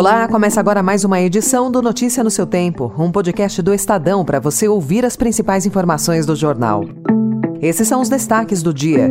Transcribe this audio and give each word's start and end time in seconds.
Olá, 0.00 0.26
começa 0.26 0.58
agora 0.58 0.82
mais 0.82 1.04
uma 1.04 1.20
edição 1.20 1.70
do 1.70 1.82
Notícia 1.82 2.24
no 2.24 2.30
seu 2.30 2.46
Tempo, 2.46 2.90
um 2.96 3.12
podcast 3.12 3.60
do 3.60 3.74
Estadão 3.74 4.24
para 4.24 4.40
você 4.40 4.66
ouvir 4.66 5.04
as 5.04 5.14
principais 5.14 5.66
informações 5.66 6.24
do 6.24 6.34
jornal. 6.34 6.80
Esses 7.60 7.86
são 7.86 8.00
os 8.00 8.08
destaques 8.08 8.62
do 8.62 8.72
dia. 8.72 9.10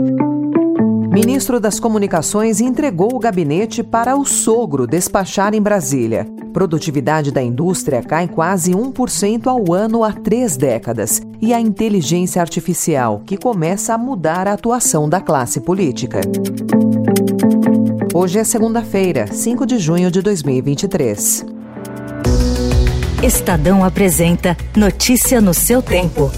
Ministro 1.20 1.60
das 1.60 1.82
Comunicações 1.82 2.62
entregou 2.62 3.14
o 3.14 3.20
gabinete 3.20 3.84
para 3.84 4.16
o 4.16 4.24
sogro 4.24 4.88
despachar 4.88 5.54
em 5.54 5.62
Brasília. 5.62 6.26
Produtividade 6.54 7.30
da 7.30 7.44
indústria 7.44 8.02
cai 8.02 8.26
quase 8.26 8.72
1% 8.72 9.48
ao 9.48 9.74
ano 9.74 10.02
há 10.02 10.14
três 10.14 10.56
décadas. 10.56 11.22
E 11.42 11.54
a 11.54 11.60
inteligência 11.60 12.42
artificial, 12.42 13.22
que 13.26 13.36
começa 13.36 13.94
a 13.94 13.98
mudar 13.98 14.48
a 14.48 14.54
atuação 14.54 15.10
da 15.10 15.20
classe 15.20 15.60
política. 15.60 16.22
Hoje 18.14 18.40
é 18.40 18.46
segunda-feira, 18.46 19.28
5 19.28 19.66
de 19.66 19.78
junho 19.78 20.10
de 20.10 20.22
2023. 20.22 21.46
Estadão 23.22 23.84
apresenta 23.84 24.56
Notícia 24.74 25.42
no 25.42 25.54
seu 25.54 25.82
tempo. 25.82 26.32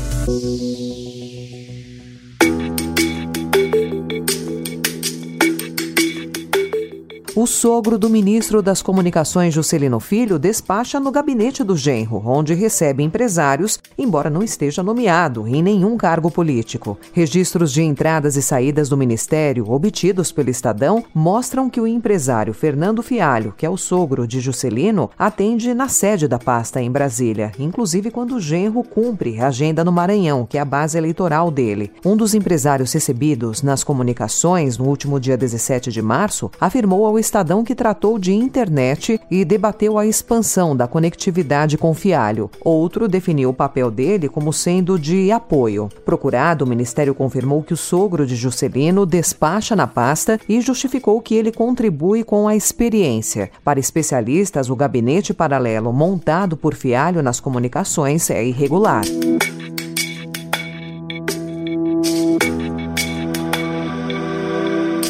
O 7.34 7.48
sogro 7.48 7.98
do 7.98 8.10
ministro 8.10 8.62
das 8.62 8.82
Comunicações, 8.82 9.54
Juscelino 9.54 10.02
Filho, 10.02 10.38
despacha 10.38 11.00
no 11.00 11.10
gabinete 11.10 11.64
do 11.64 11.78
genro, 11.78 12.22
onde 12.26 12.54
recebe 12.54 13.04
empresários, 13.04 13.80
embora 13.98 14.30
não 14.30 14.44
esteja 14.44 14.84
nomeado 14.84 15.48
em 15.48 15.64
nenhum 15.64 15.96
cargo 15.96 16.30
político. 16.30 16.98
Registros 17.14 17.72
de 17.72 17.82
entradas 17.84 18.36
e 18.36 18.42
saídas 18.42 18.90
do 18.90 18.98
ministério, 18.98 19.72
obtidos 19.72 20.30
pelo 20.30 20.50
Estadão, 20.50 21.06
mostram 21.14 21.70
que 21.70 21.80
o 21.80 21.88
empresário 21.88 22.54
Fernando 22.54 23.02
Fialho, 23.02 23.54
que 23.58 23.66
é 23.66 23.70
o 23.70 23.78
sogro 23.78 24.28
de 24.28 24.42
Juscelino, 24.42 25.10
atende 25.18 25.74
na 25.74 25.88
sede 25.88 26.28
da 26.28 26.38
pasta 26.38 26.82
em 26.82 26.92
Brasília, 26.92 27.54
inclusive 27.58 28.12
quando 28.12 28.36
o 28.36 28.42
genro 28.42 28.84
cumpre 28.84 29.40
a 29.40 29.48
agenda 29.48 29.86
no 29.86 29.92
Maranhão, 29.92 30.46
que 30.46 30.58
é 30.58 30.62
a 30.62 30.66
base 30.66 30.98
eleitoral 30.98 31.50
dele. 31.50 31.94
Um 32.04 32.18
dos 32.18 32.34
empresários 32.34 32.92
recebidos 32.92 33.62
nas 33.62 33.86
comunicações 33.86 34.78
no 34.78 34.84
último 34.86 35.18
dia 35.18 35.38
17 35.38 35.90
de 35.94 36.02
março 36.02 36.52
afirmou 36.60 37.06
ao 37.06 37.21
Estadão 37.22 37.64
que 37.64 37.76
tratou 37.76 38.18
de 38.18 38.34
internet 38.34 39.22
e 39.30 39.46
debateu 39.46 40.00
a 40.00 40.08
expansão 40.08 40.76
da 40.76 40.88
conectividade 40.88 41.78
com 41.78 41.94
Fialho. 41.94 42.50
Outro 42.66 43.08
definiu 43.08 43.52
o 43.52 43.54
papel 43.54 43.92
dele 43.92 44.28
como 44.28 44.52
sendo 44.52 44.98
de 44.98 45.32
apoio. 45.32 45.88
Procurado, 46.04 46.66
o 46.66 46.68
Ministério 46.68 47.14
confirmou 47.14 47.62
que 47.62 47.74
o 47.74 47.78
sogro 47.78 48.26
de 48.26 48.36
Juscelino 48.36 49.06
despacha 49.06 49.76
na 49.76 49.86
pasta 49.86 50.40
e 50.50 50.60
justificou 50.62 51.22
que 51.22 51.36
ele 51.36 51.52
contribui 51.52 52.24
com 52.24 52.48
a 52.48 52.56
experiência. 52.56 53.52
Para 53.64 53.80
especialistas, 53.80 54.72
o 54.72 54.76
gabinete 54.76 55.32
paralelo 55.32 55.94
montado 55.94 56.58
por 56.58 56.74
Fialho 56.74 57.22
nas 57.22 57.40
comunicações 57.40 58.32
é 58.32 58.44
irregular. 58.44 59.04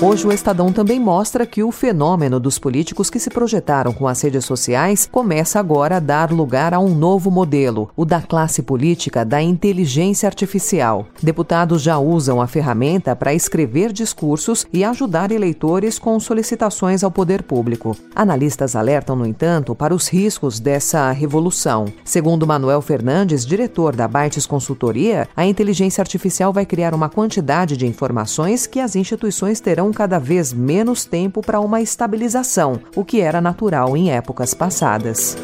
Hoje, 0.03 0.25
o 0.25 0.31
Estadão 0.31 0.73
também 0.73 0.99
mostra 0.99 1.45
que 1.45 1.61
o 1.61 1.71
fenômeno 1.71 2.39
dos 2.39 2.57
políticos 2.57 3.07
que 3.07 3.19
se 3.19 3.29
projetaram 3.29 3.93
com 3.93 4.07
as 4.07 4.19
redes 4.19 4.43
sociais 4.43 5.07
começa 5.11 5.59
agora 5.59 5.97
a 5.97 5.99
dar 5.99 6.31
lugar 6.31 6.73
a 6.73 6.79
um 6.79 6.95
novo 6.95 7.29
modelo, 7.29 7.87
o 7.95 8.03
da 8.03 8.19
classe 8.19 8.63
política 8.63 9.23
da 9.23 9.39
inteligência 9.39 10.25
artificial. 10.25 11.05
Deputados 11.21 11.83
já 11.83 11.99
usam 11.99 12.41
a 12.41 12.47
ferramenta 12.47 13.15
para 13.15 13.31
escrever 13.35 13.93
discursos 13.93 14.65
e 14.73 14.83
ajudar 14.83 15.31
eleitores 15.31 15.99
com 15.99 16.19
solicitações 16.19 17.03
ao 17.03 17.11
poder 17.11 17.43
público. 17.43 17.95
Analistas 18.15 18.75
alertam, 18.75 19.15
no 19.15 19.27
entanto, 19.27 19.75
para 19.75 19.93
os 19.93 20.07
riscos 20.07 20.59
dessa 20.59 21.11
revolução. 21.11 21.85
Segundo 22.03 22.47
Manuel 22.47 22.81
Fernandes, 22.81 23.45
diretor 23.45 23.95
da 23.95 24.07
Bytes 24.07 24.47
Consultoria, 24.47 25.29
a 25.35 25.45
inteligência 25.45 26.01
artificial 26.01 26.51
vai 26.51 26.65
criar 26.65 26.95
uma 26.95 27.07
quantidade 27.07 27.77
de 27.77 27.85
informações 27.85 28.65
que 28.65 28.79
as 28.79 28.95
instituições 28.95 29.59
terão 29.59 29.90
cada 29.91 30.19
vez 30.19 30.53
menos 30.53 31.05
tempo 31.05 31.41
para 31.41 31.59
uma 31.59 31.81
estabilização, 31.81 32.79
o 32.95 33.03
que 33.05 33.21
era 33.21 33.41
natural 33.41 33.95
em 33.95 34.11
épocas 34.11 34.53
passadas. 34.53 35.37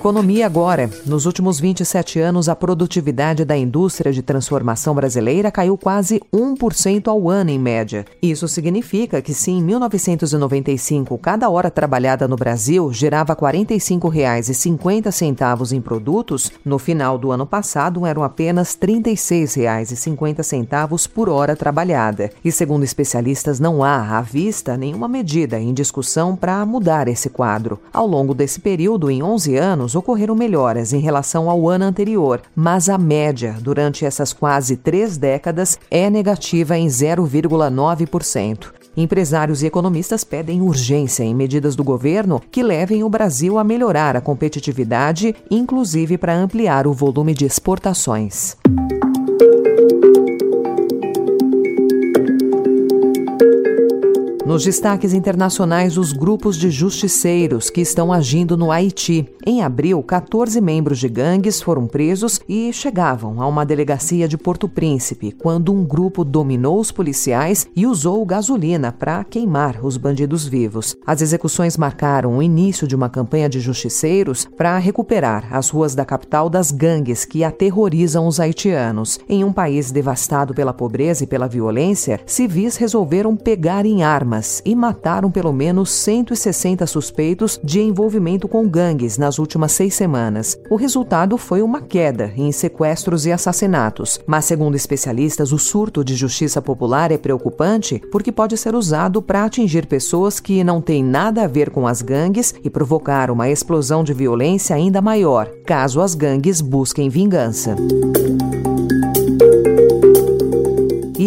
Economia 0.00 0.46
agora. 0.46 0.88
Nos 1.04 1.26
últimos 1.26 1.60
27 1.60 2.18
anos, 2.20 2.48
a 2.48 2.56
produtividade 2.56 3.44
da 3.44 3.54
indústria 3.54 4.10
de 4.10 4.22
transformação 4.22 4.94
brasileira 4.94 5.50
caiu 5.50 5.76
quase 5.76 6.22
1% 6.32 7.08
ao 7.08 7.28
ano, 7.28 7.50
em 7.50 7.58
média. 7.58 8.06
Isso 8.22 8.48
significa 8.48 9.20
que, 9.20 9.34
se 9.34 9.50
em 9.50 9.62
1995 9.62 11.18
cada 11.18 11.50
hora 11.50 11.70
trabalhada 11.70 12.26
no 12.26 12.34
Brasil 12.34 12.90
gerava 12.90 13.34
R$ 13.34 13.40
45,50 13.40 15.72
em 15.72 15.82
produtos, 15.82 16.50
no 16.64 16.78
final 16.78 17.18
do 17.18 17.30
ano 17.30 17.44
passado 17.44 18.06
eram 18.06 18.24
apenas 18.24 18.74
R$ 18.80 19.02
36,50 19.02 21.08
por 21.08 21.28
hora 21.28 21.54
trabalhada. 21.54 22.30
E, 22.42 22.50
segundo 22.50 22.84
especialistas, 22.84 23.60
não 23.60 23.84
há, 23.84 24.16
à 24.16 24.22
vista, 24.22 24.78
nenhuma 24.78 25.08
medida 25.08 25.60
em 25.60 25.74
discussão 25.74 26.34
para 26.34 26.64
mudar 26.64 27.06
esse 27.06 27.28
quadro. 27.28 27.78
Ao 27.92 28.06
longo 28.06 28.32
desse 28.32 28.60
período, 28.60 29.10
em 29.10 29.22
11 29.22 29.58
anos, 29.58 29.89
anos 29.90 29.94
ocorreram 29.94 30.34
melhoras 30.34 30.92
em 30.92 31.00
relação 31.00 31.50
ao 31.50 31.68
ano 31.68 31.84
anterior, 31.84 32.40
mas 32.54 32.88
a 32.88 32.96
média 32.96 33.56
durante 33.60 34.04
essas 34.04 34.32
quase 34.32 34.76
três 34.76 35.16
décadas 35.16 35.78
é 35.90 36.08
negativa 36.08 36.78
em 36.78 36.86
0,9%. 36.86 38.72
Empresários 38.96 39.62
e 39.62 39.66
economistas 39.66 40.24
pedem 40.24 40.60
urgência 40.60 41.22
em 41.22 41.34
medidas 41.34 41.76
do 41.76 41.84
governo 41.84 42.40
que 42.50 42.62
levem 42.62 43.02
o 43.04 43.08
Brasil 43.08 43.58
a 43.58 43.64
melhorar 43.64 44.16
a 44.16 44.20
competitividade, 44.20 45.34
inclusive 45.50 46.18
para 46.18 46.34
ampliar 46.34 46.86
o 46.86 46.92
volume 46.92 47.32
de 47.32 47.44
exportações. 47.44 48.56
Nos 54.50 54.64
destaques 54.64 55.12
internacionais, 55.12 55.96
os 55.96 56.12
grupos 56.12 56.56
de 56.56 56.72
justiceiros 56.72 57.70
que 57.70 57.80
estão 57.80 58.12
agindo 58.12 58.56
no 58.56 58.72
Haiti. 58.72 59.24
Em 59.46 59.62
abril, 59.62 60.02
14 60.02 60.60
membros 60.60 60.98
de 60.98 61.08
gangues 61.08 61.62
foram 61.62 61.86
presos 61.86 62.40
e 62.48 62.72
chegavam 62.72 63.40
a 63.40 63.46
uma 63.46 63.64
delegacia 63.64 64.26
de 64.26 64.36
Porto 64.36 64.68
Príncipe 64.68 65.30
quando 65.30 65.72
um 65.72 65.84
grupo 65.84 66.24
dominou 66.24 66.80
os 66.80 66.90
policiais 66.90 67.68
e 67.76 67.86
usou 67.86 68.26
gasolina 68.26 68.90
para 68.90 69.22
queimar 69.22 69.78
os 69.84 69.96
bandidos 69.96 70.48
vivos. 70.48 70.96
As 71.06 71.22
execuções 71.22 71.76
marcaram 71.76 72.36
o 72.36 72.42
início 72.42 72.88
de 72.88 72.96
uma 72.96 73.08
campanha 73.08 73.48
de 73.48 73.60
justiceiros 73.60 74.48
para 74.56 74.76
recuperar 74.78 75.46
as 75.52 75.70
ruas 75.70 75.94
da 75.94 76.04
capital 76.04 76.50
das 76.50 76.72
gangues 76.72 77.24
que 77.24 77.44
aterrorizam 77.44 78.26
os 78.26 78.40
haitianos. 78.40 79.20
Em 79.28 79.44
um 79.44 79.52
país 79.52 79.92
devastado 79.92 80.52
pela 80.52 80.74
pobreza 80.74 81.22
e 81.22 81.26
pela 81.28 81.46
violência, 81.46 82.18
civis 82.26 82.74
resolveram 82.74 83.36
pegar 83.36 83.86
em 83.86 84.02
armas 84.02 84.39
armas 84.40 84.62
e 84.64 84.74
mataram 84.74 85.30
pelo 85.30 85.52
menos 85.52 85.90
160 85.90 86.86
suspeitos 86.86 87.60
de 87.62 87.80
envolvimento 87.80 88.48
com 88.48 88.66
gangues 88.66 89.18
nas 89.18 89.38
últimas 89.38 89.72
seis 89.72 89.94
semanas. 89.94 90.58
O 90.70 90.76
resultado 90.76 91.36
foi 91.36 91.62
uma 91.62 91.80
queda 91.80 92.32
em 92.36 92.50
sequestros 92.50 93.26
e 93.26 93.32
assassinatos, 93.32 94.18
mas, 94.26 94.46
segundo 94.46 94.74
especialistas, 94.74 95.52
o 95.52 95.58
surto 95.58 96.02
de 96.02 96.14
justiça 96.14 96.62
popular 96.62 97.12
é 97.12 97.18
preocupante 97.18 98.00
porque 98.10 98.32
pode 98.32 98.56
ser 98.56 98.74
usado 98.74 99.20
para 99.20 99.44
atingir 99.44 99.86
pessoas 99.86 100.40
que 100.40 100.64
não 100.64 100.80
têm 100.80 101.04
nada 101.04 101.44
a 101.44 101.48
ver 101.48 101.70
com 101.70 101.86
as 101.86 102.02
gangues 102.02 102.54
e 102.64 102.70
provocar 102.70 103.30
uma 103.30 103.48
explosão 103.48 104.02
de 104.02 104.14
violência 104.14 104.74
ainda 104.74 105.00
maior, 105.00 105.48
caso 105.66 106.00
as 106.00 106.14
gangues 106.14 106.60
busquem 106.60 107.08
vingança. 107.08 107.76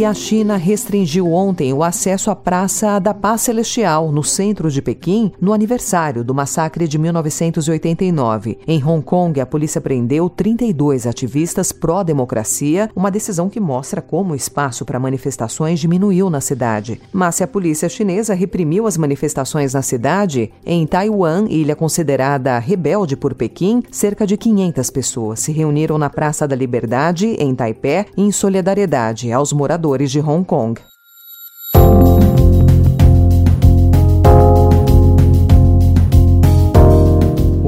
E 0.03 0.05
a 0.05 0.13
China 0.13 0.57
restringiu 0.57 1.31
ontem 1.31 1.71
o 1.71 1.81
acesso 1.81 2.29
à 2.29 2.35
Praça 2.35 3.00
da 3.00 3.13
Paz 3.13 3.39
Celestial, 3.39 4.11
no 4.11 4.21
centro 4.21 4.69
de 4.69 4.81
Pequim, 4.81 5.31
no 5.39 5.53
aniversário 5.53 6.25
do 6.25 6.35
massacre 6.35 6.89
de 6.89 6.97
1989. 6.97 8.59
Em 8.67 8.83
Hong 8.83 9.01
Kong, 9.01 9.39
a 9.39 9.45
polícia 9.45 9.79
prendeu 9.79 10.29
32 10.29 11.07
ativistas 11.07 11.71
pró-democracia, 11.71 12.89
uma 12.94 13.09
decisão 13.09 13.50
que 13.50 13.61
mostra 13.61 14.01
como 14.01 14.33
o 14.33 14.35
espaço 14.35 14.83
para 14.83 15.00
manifestações 15.00 15.79
diminuiu 15.79 16.29
na 16.29 16.41
cidade. 16.41 16.99
Mas 17.13 17.35
se 17.35 17.44
a 17.45 17.47
polícia 17.47 17.88
chinesa 17.88 18.33
reprimiu 18.33 18.85
as 18.85 18.97
manifestações 18.97 19.73
na 19.73 19.81
cidade, 19.81 20.51
em 20.65 20.85
Taiwan, 20.85 21.45
ilha 21.47 21.77
considerada 21.77 22.59
rebelde 22.59 23.15
por 23.15 23.33
Pequim, 23.33 23.81
cerca 23.89 24.27
de 24.27 24.35
500 24.35 24.89
pessoas 24.89 25.39
se 25.39 25.53
reuniram 25.53 25.97
na 25.97 26.09
Praça 26.09 26.45
da 26.45 26.57
Liberdade, 26.57 27.38
em 27.39 27.56
Taipé, 27.56 28.07
em 28.17 28.33
solidariedade 28.33 29.31
aos 29.31 29.53
moradores 29.53 29.93
moradores 29.94 30.13
de 30.13 30.22
Hong 30.22 30.44
Kong. 30.44 30.93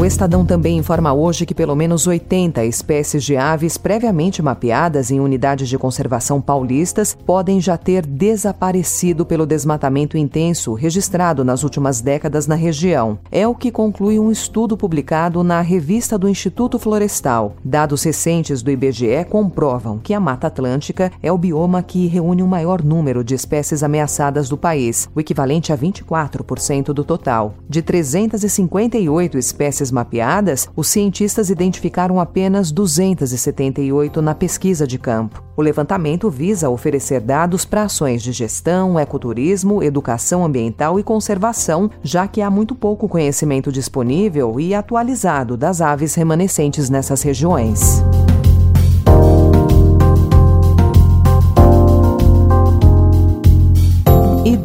O 0.06 0.08
Estadão 0.08 0.46
também 0.46 0.78
informa 0.78 1.12
hoje 1.12 1.48
que 1.48 1.56
pelo 1.56 1.76
menos 1.76 2.06
80 2.06 2.64
espécies 2.64 3.24
de 3.24 3.36
aves 3.36 3.76
previamente 3.76 4.40
mapeadas 4.40 5.10
em 5.10 5.20
unidades 5.20 5.68
de 5.68 5.80
conservação 5.80 6.40
paulistas 6.40 7.18
podem 7.26 7.60
já 7.60 7.76
ter 7.76 8.06
desaparecido 8.06 9.26
pelo 9.26 9.48
desmatamento 9.48 10.16
intenso 10.16 10.76
registrado 10.76 11.44
nas 11.44 11.64
últimas 11.64 12.02
décadas 12.02 12.46
na 12.46 12.54
região. 12.54 13.18
É 13.32 13.48
o 13.48 13.56
que 13.56 13.72
conclui 13.72 14.20
um 14.20 14.32
estudo 14.32 14.78
publicado 14.78 15.44
na 15.44 15.60
revista 15.62 16.20
do 16.20 16.30
Instituto 16.30 16.78
Florestal. 16.78 17.56
Dados 17.66 18.04
recentes 18.04 18.62
do 18.62 18.70
IBGE 18.70 19.26
comprovam 19.28 19.98
que 19.98 20.14
a 20.14 20.20
Mata 20.20 20.46
Atlântica 20.46 21.12
é 21.20 21.32
o 21.32 21.38
bioma 21.38 21.82
que 21.82 22.06
reúne 22.06 22.44
o 22.44 22.48
maior 22.48 22.84
número 22.84 23.24
de 23.24 23.34
espécies 23.34 23.82
ameaçadas 23.82 24.50
do 24.50 24.56
país, 24.56 25.10
o 25.16 25.20
equivalente 25.20 25.74
a 25.74 25.78
24% 25.78 26.94
do 26.94 27.04
total. 27.04 27.56
De 27.68 27.82
358 27.82 29.40
espécies 29.40 29.95
mapeadas, 29.96 30.70
os 30.76 30.90
cientistas 30.90 31.50
identificaram 31.50 32.20
apenas 32.20 32.72
278 32.72 34.22
na 34.22 34.36
pesquisa 34.36 34.86
de 34.86 35.00
campo. 35.00 35.42
O 35.56 35.62
levantamento 35.62 36.30
visa 36.30 36.70
oferecer 36.70 37.22
dados 37.22 37.64
para 37.64 37.84
ações 37.84 38.22
de 38.22 38.34
gestão, 38.34 39.00
ecoturismo, 39.00 39.82
educação 39.82 40.44
ambiental 40.44 41.00
e 41.00 41.04
conservação, 41.04 41.90
já 42.04 42.28
que 42.28 42.42
há 42.42 42.52
muito 42.52 42.76
pouco 42.76 43.08
conhecimento 43.08 43.72
disponível 43.72 44.60
e 44.60 44.76
atualizado 44.76 45.56
das 45.56 45.80
aves 45.80 46.14
remanescentes 46.14 46.90
nessas 46.90 47.22
regiões. 47.22 48.04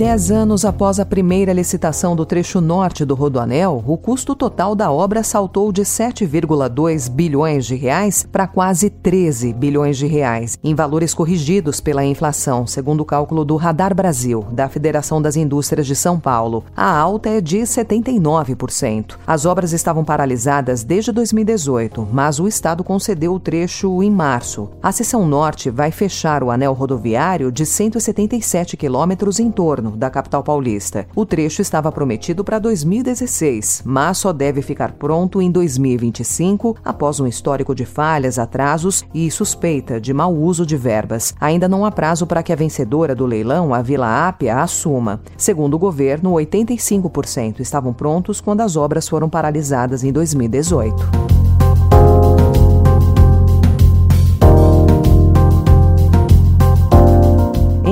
Dez 0.00 0.30
anos 0.30 0.64
após 0.64 0.98
a 0.98 1.04
primeira 1.04 1.52
licitação 1.52 2.16
do 2.16 2.24
trecho 2.24 2.58
norte 2.58 3.04
do 3.04 3.14
Rodoanel, 3.14 3.84
o 3.86 3.98
custo 3.98 4.34
total 4.34 4.74
da 4.74 4.90
obra 4.90 5.22
saltou 5.22 5.70
de 5.70 5.82
7,2 5.82 7.10
bilhões 7.10 7.66
de 7.66 7.74
reais 7.74 8.26
para 8.32 8.46
quase 8.46 8.88
13 8.88 9.52
bilhões 9.52 9.98
de 9.98 10.06
reais, 10.06 10.56
em 10.64 10.74
valores 10.74 11.12
corrigidos 11.12 11.82
pela 11.82 12.02
inflação, 12.02 12.66
segundo 12.66 13.02
o 13.02 13.04
cálculo 13.04 13.44
do 13.44 13.56
Radar 13.56 13.94
Brasil, 13.94 14.46
da 14.50 14.70
Federação 14.70 15.20
das 15.20 15.36
Indústrias 15.36 15.86
de 15.86 15.94
São 15.94 16.18
Paulo. 16.18 16.64
A 16.74 16.96
alta 16.96 17.28
é 17.28 17.42
de 17.42 17.58
79%. 17.58 19.18
As 19.26 19.44
obras 19.44 19.74
estavam 19.74 20.02
paralisadas 20.02 20.82
desde 20.82 21.12
2018, 21.12 22.08
mas 22.10 22.40
o 22.40 22.48
Estado 22.48 22.82
concedeu 22.82 23.34
o 23.34 23.40
trecho 23.40 24.02
em 24.02 24.10
março. 24.10 24.70
A 24.82 24.92
seção 24.92 25.26
norte 25.26 25.68
vai 25.68 25.90
fechar 25.90 26.42
o 26.42 26.50
anel 26.50 26.72
rodoviário 26.72 27.52
de 27.52 27.66
177 27.66 28.78
quilômetros 28.78 29.38
em 29.38 29.50
torno 29.50 29.89
da 29.96 30.10
capital 30.10 30.42
paulista. 30.42 31.06
O 31.14 31.24
trecho 31.26 31.62
estava 31.62 31.90
prometido 31.90 32.44
para 32.44 32.58
2016, 32.58 33.82
mas 33.84 34.18
só 34.18 34.32
deve 34.32 34.62
ficar 34.62 34.92
pronto 34.92 35.40
em 35.40 35.50
2025, 35.50 36.76
após 36.84 37.20
um 37.20 37.26
histórico 37.26 37.74
de 37.74 37.84
falhas, 37.84 38.38
atrasos 38.38 39.04
e 39.14 39.30
suspeita 39.30 40.00
de 40.00 40.12
mau 40.12 40.34
uso 40.34 40.64
de 40.66 40.76
verbas. 40.76 41.34
Ainda 41.40 41.68
não 41.68 41.84
há 41.84 41.90
prazo 41.90 42.26
para 42.26 42.42
que 42.42 42.52
a 42.52 42.56
vencedora 42.56 43.14
do 43.14 43.26
leilão, 43.26 43.74
a 43.74 43.82
Vila 43.82 44.28
Ápia, 44.28 44.56
assuma. 44.56 45.20
Segundo 45.36 45.74
o 45.74 45.78
governo, 45.78 46.32
85% 46.32 47.60
estavam 47.60 47.92
prontos 47.92 48.40
quando 48.40 48.60
as 48.60 48.76
obras 48.76 49.08
foram 49.08 49.28
paralisadas 49.28 50.04
em 50.04 50.12
2018. 50.12 51.39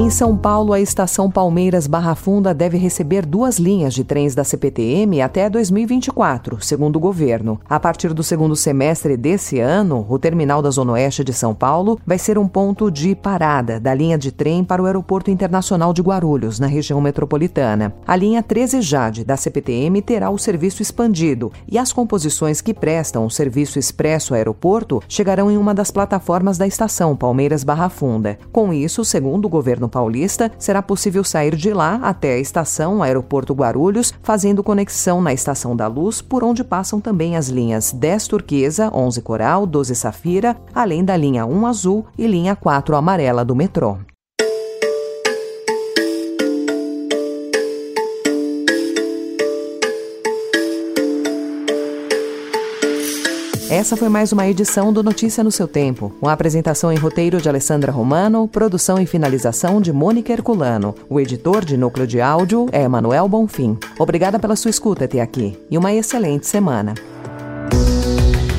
Em 0.09 0.11
São 0.11 0.35
Paulo, 0.35 0.73
a 0.73 0.81
estação 0.81 1.31
Palmeiras 1.31 1.87
Barra 1.87 2.15
Funda 2.15 2.55
deve 2.55 2.79
receber 2.79 3.27
duas 3.27 3.59
linhas 3.59 3.93
de 3.93 4.03
trens 4.03 4.35
da 4.35 4.43
CPTM 4.43 5.21
até 5.21 5.51
2024, 5.51 6.65
segundo 6.65 6.97
o 6.97 6.99
governo. 6.99 7.61
A 7.69 7.79
partir 7.79 8.15
do 8.15 8.23
segundo 8.23 8.57
semestre 8.57 9.19
desse 9.19 9.61
ano, 9.61 10.07
o 10.09 10.19
terminal 10.19 10.63
da 10.63 10.71
Zona 10.71 10.93
Oeste 10.93 11.23
de 11.23 11.35
São 11.35 11.55
Paulo 11.55 12.01
vai 12.07 12.17
ser 12.17 12.39
um 12.39 12.49
ponto 12.49 12.91
de 12.91 13.15
parada 13.15 13.79
da 13.79 13.93
linha 13.93 14.17
de 14.17 14.33
trem 14.33 14.65
para 14.65 14.83
o 14.83 14.87
Aeroporto 14.87 15.31
Internacional 15.31 15.93
de 15.93 16.01
Guarulhos, 16.01 16.59
na 16.59 16.67
região 16.67 17.03
metropolitana. 17.03 17.95
A 18.07 18.17
linha 18.17 18.43
13 18.43 18.81
Jade 18.81 19.27
da 19.27 19.37
CPTM 19.37 20.01
terá 20.01 20.31
o 20.31 20.39
serviço 20.39 20.81
expandido 20.81 21.53
e 21.71 21.77
as 21.77 21.93
composições 21.93 22.63
que 22.63 22.73
prestam 22.73 23.27
o 23.27 23.31
serviço 23.31 23.79
expresso 23.79 24.33
aeroporto 24.33 25.03
chegarão 25.07 25.51
em 25.51 25.59
uma 25.59 25.75
das 25.75 25.91
plataformas 25.91 26.57
da 26.57 26.67
estação 26.67 27.15
Palmeiras 27.15 27.63
Barra 27.63 27.91
Funda. 27.91 28.39
Com 28.51 28.73
isso, 28.73 29.05
segundo 29.05 29.45
o 29.45 29.51
governo 29.51 29.87
Paulista, 29.99 30.53
será 30.61 30.81
possível 30.81 31.25
sair 31.25 31.57
de 31.57 31.73
lá 31.73 31.97
até 31.97 32.35
a 32.35 32.39
estação 32.39 33.03
Aeroporto 33.03 33.53
Guarulhos, 33.53 34.15
fazendo 34.23 34.63
conexão 34.63 35.21
na 35.21 35.33
Estação 35.33 35.75
da 35.75 35.89
Luz, 35.89 36.23
por 36.23 36.45
onde 36.45 36.63
passam 36.63 37.01
também 37.01 37.37
as 37.37 37.49
linhas 37.49 37.91
10 37.91 38.29
Turquesa, 38.29 38.93
11 38.95 39.21
Coral, 39.23 39.67
12 39.67 39.97
Safira, 39.97 40.57
além 40.73 41.05
da 41.05 41.17
linha 41.17 41.45
1 41.45 41.67
Azul 41.67 42.07
e 42.17 42.29
linha 42.29 42.55
4 42.55 42.95
Amarela 42.95 43.45
do 43.45 43.57
metrô. 43.57 43.99
Essa 53.71 53.99
foi 53.99 54.09
mais 54.09 54.33
uma 54.33 54.49
edição 54.49 54.91
do 54.91 55.03
Notícia 55.03 55.45
no 55.45 55.53
seu 55.53 55.69
Tempo, 55.69 56.11
com 56.19 56.27
apresentação 56.27 56.91
em 56.91 56.97
roteiro 56.97 57.39
de 57.39 57.51
Alessandra 57.51 57.93
Romano, 57.93 58.49
produção 58.49 58.99
e 58.99 59.05
finalização 59.05 59.79
de 59.79 59.93
Mônica 59.93 60.33
Herculano. 60.33 60.95
O 61.07 61.21
editor 61.21 61.67
de 61.67 61.77
núcleo 61.77 62.07
de 62.07 62.19
áudio 62.19 62.67
é 62.73 62.83
Emanuel 62.83 63.29
Bonfim. 63.29 63.77
Obrigada 63.99 64.39
pela 64.39 64.57
sua 64.57 64.71
escuta 64.71 65.05
até 65.05 65.21
aqui 65.21 65.55
e 65.71 65.77
uma 65.77 65.93
excelente 65.93 66.47
semana. 66.47 66.95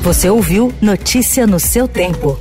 Você 0.04 0.30
ouviu 0.30 0.72
Notícia 0.80 1.44
no 1.44 1.58
seu 1.58 1.88
Tempo. 1.88 2.38